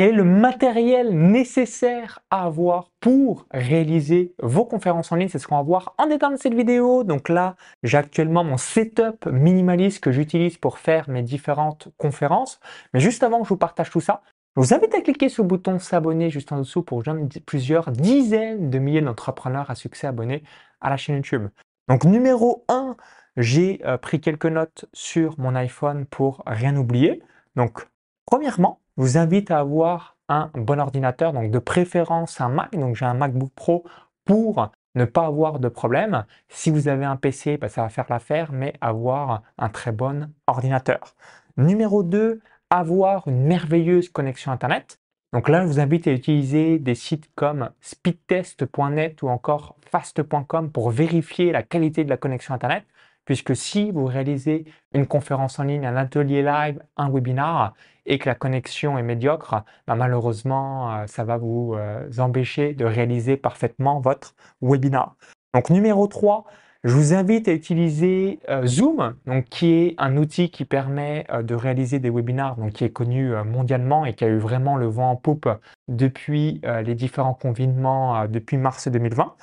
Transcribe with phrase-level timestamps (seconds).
[0.00, 5.28] Quel est le matériel nécessaire à avoir pour réaliser vos conférences en ligne?
[5.28, 7.04] C'est ce qu'on va voir en détail dans cette vidéo.
[7.04, 12.60] Donc là, j'ai actuellement mon setup minimaliste que j'utilise pour faire mes différentes conférences.
[12.94, 14.22] Mais juste avant que je vous partage tout ça,
[14.56, 17.90] je vous invite à cliquer sur le bouton s'abonner juste en dessous pour rejoindre plusieurs
[17.90, 20.44] dizaines de milliers d'entrepreneurs à succès abonnés
[20.80, 21.48] à la chaîne YouTube.
[21.88, 22.96] Donc numéro 1,
[23.36, 27.22] j'ai euh, pris quelques notes sur mon iPhone pour rien oublier.
[27.54, 27.86] Donc
[28.24, 32.72] premièrement, vous invite à avoir un bon ordinateur, donc de préférence un Mac.
[32.72, 33.84] Donc j'ai un MacBook Pro
[34.26, 36.26] pour ne pas avoir de problème.
[36.50, 40.30] Si vous avez un PC, bah, ça va faire l'affaire, mais avoir un très bon
[40.46, 41.14] ordinateur.
[41.56, 45.00] Numéro 2, avoir une merveilleuse connexion Internet.
[45.32, 50.90] Donc là, je vous invite à utiliser des sites comme speedtest.net ou encore fast.com pour
[50.90, 52.84] vérifier la qualité de la connexion Internet
[53.24, 57.74] puisque si vous réalisez une conférence en ligne, un atelier live, un webinar,
[58.06, 62.84] et que la connexion est médiocre, bah, malheureusement, euh, ça va vous euh, empêcher de
[62.84, 65.14] réaliser parfaitement votre webinar.
[65.54, 66.44] Donc numéro 3,
[66.82, 71.54] je vous invite à utiliser euh, Zoom, donc, qui est un outil qui permet de
[71.54, 75.10] réaliser des webinars, donc, qui est connu mondialement et qui a eu vraiment le vent
[75.10, 75.48] en poupe
[75.88, 79.34] depuis les différents confinements depuis mars 2020.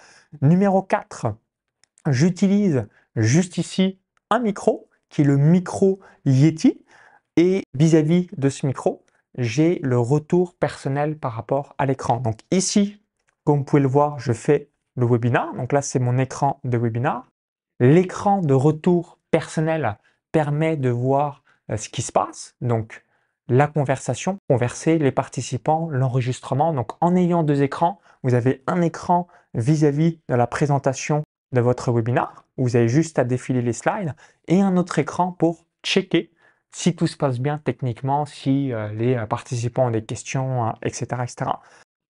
[0.42, 1.28] Numéro 4,
[2.12, 6.84] j'utilise juste ici un micro qui est le micro Yeti
[7.38, 9.06] et vis-à-vis de ce micro,
[9.38, 12.18] j'ai le retour personnel par rapport à l'écran.
[12.18, 13.02] Donc ici,
[13.44, 15.54] comme vous pouvez le voir, je fais le webinar.
[15.54, 17.30] Donc là, c'est mon écran de webinar.
[17.80, 19.98] L'écran de retour personnel
[20.32, 22.56] permet de voir euh, ce qui se passe.
[22.62, 23.04] Donc
[23.48, 26.74] la conversation, converser, les participants, l'enregistrement.
[26.74, 31.62] Donc en ayant deux écrans, vous avez un écran vis-à-vis -vis de la présentation de
[31.62, 34.16] votre webinar, vous avez juste à défiler les slides,
[34.48, 36.32] et un autre écran pour checker
[36.72, 41.08] si tout se passe bien techniquement, si euh, les euh, participants ont des questions, etc.,
[41.14, 41.52] euh, etc.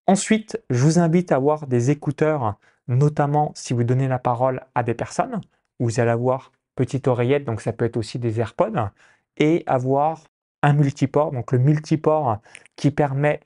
[0.07, 4.83] Ensuite, je vous invite à avoir des écouteurs, notamment si vous donnez la parole à
[4.83, 5.41] des personnes.
[5.79, 8.89] Vous allez avoir petite oreillette, donc ça peut être aussi des AirPods,
[9.37, 10.23] et avoir
[10.63, 12.39] un multiport, donc le multiport
[12.75, 13.41] qui permet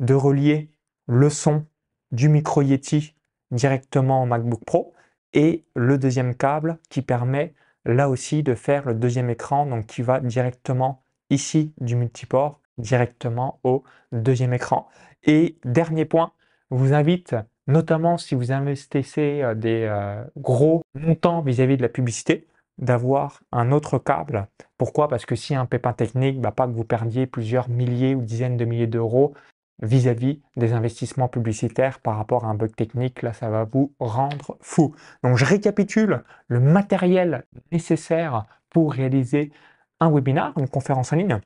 [0.00, 0.70] de relier
[1.06, 1.64] le son
[2.12, 3.14] du micro Yeti
[3.50, 4.92] directement au MacBook Pro
[5.36, 7.54] et le deuxième câble qui permet
[7.84, 13.60] là aussi de faire le deuxième écran, donc qui va directement ici du multiport, directement
[13.62, 14.88] au deuxième écran.
[15.22, 16.32] Et dernier point,
[16.70, 17.36] je vous invite,
[17.66, 22.46] notamment si vous investissez euh, des euh, gros montants vis-à-vis de la publicité,
[22.78, 24.48] d'avoir un autre câble.
[24.78, 25.08] Pourquoi?
[25.08, 28.56] Parce que si un pépin technique, bah, pas que vous perdiez plusieurs milliers ou dizaines
[28.56, 29.34] de milliers d'euros,
[29.82, 34.56] vis-à-vis des investissements publicitaires par rapport à un bug technique, là ça va vous rendre
[34.60, 34.94] fou.
[35.22, 39.52] Donc je récapitule le matériel nécessaire pour réaliser
[40.00, 41.40] un webinar, une conférence en ligne.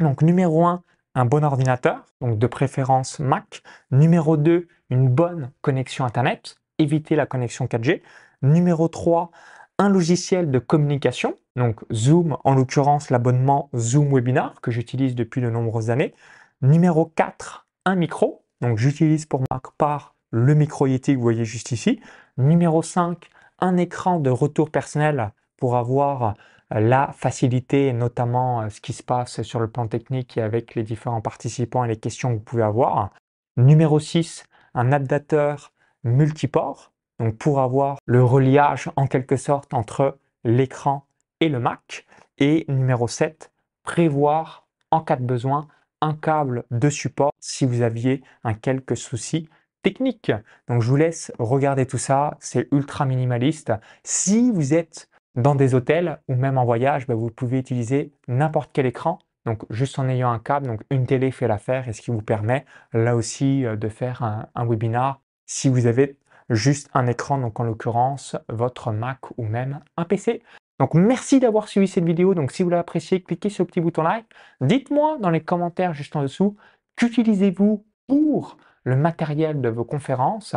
[0.00, 0.82] Donc numéro 1,
[1.14, 3.62] un bon ordinateur, donc de préférence Mac.
[3.90, 8.02] Numéro 2, une bonne connexion Internet, éviter la connexion 4G.
[8.42, 9.30] Numéro 3,
[9.78, 15.50] un logiciel de communication, donc Zoom, en l'occurrence l'abonnement Zoom Webinar que j'utilise depuis de
[15.50, 16.14] nombreuses années.
[16.62, 18.44] Numéro 4, micro.
[18.60, 22.00] Donc j'utilise pour ma part le micro Yeti que vous voyez juste ici.
[22.36, 23.28] Numéro 5,
[23.60, 26.34] un écran de retour personnel pour avoir
[26.74, 30.74] euh, la facilité, notamment euh, ce qui se passe sur le plan technique et avec
[30.74, 33.10] les différents participants et les questions que vous pouvez avoir.
[33.56, 35.72] Numéro 6, un adaptateur
[36.04, 41.06] multiport, donc pour avoir le reliage en quelque sorte entre l'écran
[41.40, 42.06] et le Mac.
[42.38, 43.50] Et numéro 7,
[43.82, 45.68] prévoir en cas de besoin
[46.06, 49.48] un câble de support si vous aviez un quelques souci
[49.82, 50.30] technique.
[50.68, 53.72] Donc je vous laisse regarder tout ça, c'est ultra minimaliste.
[54.04, 58.70] Si vous êtes dans des hôtels ou même en voyage, ben, vous pouvez utiliser n'importe
[58.72, 59.18] quel écran.
[59.46, 62.22] Donc juste en ayant un câble, donc une télé fait l'affaire et ce qui vous
[62.22, 66.16] permet là aussi euh, de faire un, un webinar si vous avez
[66.50, 70.42] juste un écran, donc en l'occurrence votre Mac ou même un PC.
[70.78, 72.34] Donc merci d'avoir suivi cette vidéo.
[72.34, 74.26] Donc si vous l'avez cliquez sur le petit bouton like.
[74.60, 76.56] Dites-moi dans les commentaires juste en dessous
[76.96, 80.54] qu'utilisez-vous pour le matériel de vos conférences?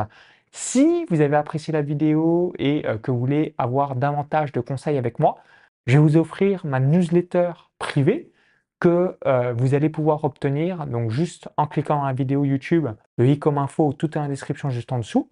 [0.51, 4.97] Si vous avez apprécié la vidéo et euh, que vous voulez avoir davantage de conseils
[4.97, 5.37] avec moi,
[5.85, 8.31] je vais vous offrir ma newsletter privée
[8.79, 13.27] que euh, vous allez pouvoir obtenir donc juste en cliquant dans la vidéo YouTube, le
[13.27, 15.29] i comme info, tout en description juste en dessous.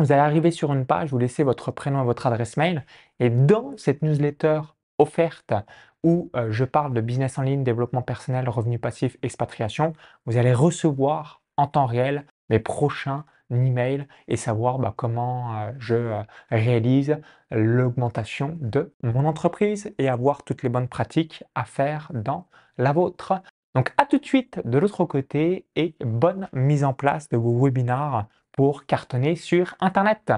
[0.00, 2.84] Vous allez arriver sur une page, vous laissez votre prénom et votre adresse mail.
[3.20, 4.60] Et dans cette newsletter
[4.98, 5.54] offerte
[6.02, 9.92] où euh, je parle de business en ligne, développement personnel, revenu passif, expatriation,
[10.26, 15.94] vous allez recevoir en temps réel mes prochains emails et savoir bah, comment euh, je
[15.94, 17.18] euh, réalise
[17.52, 22.48] l'augmentation de mon entreprise et avoir toutes les bonnes pratiques à faire dans
[22.78, 23.34] la vôtre.
[23.76, 27.56] Donc à tout de suite de l'autre côté et bonne mise en place de vos
[27.56, 30.32] webinars pour cartonner sur Internet.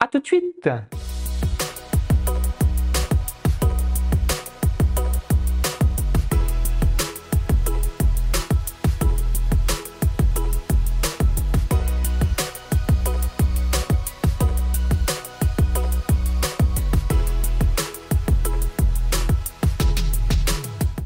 [0.00, 0.68] À tout de suite